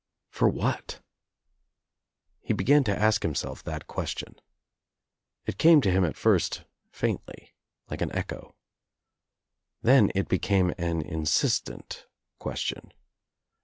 For 0.31 0.49
what? 0.49 0.99
He 2.41 2.53
began 2.53 2.83
to 2.85 2.97
ask 2.99 3.21
himself 3.21 3.61
that 3.65 3.85
question. 3.85 4.41
It 5.45 5.59
came 5.59 5.79
to 5.81 5.91
him 5.91 6.03
at 6.05 6.17
first 6.17 6.63
faintly 6.91 7.53
like 7.87 8.01
an 8.01 8.11
echo. 8.15 8.55
Then 9.83 10.11
it 10.15 10.27
became 10.27 10.73
an 10.79 11.03
insistent 11.03 12.07
question. 12.39 12.91